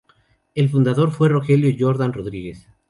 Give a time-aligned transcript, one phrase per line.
[0.55, 2.67] El fundador fue Rogelio Jordán Rodríguez.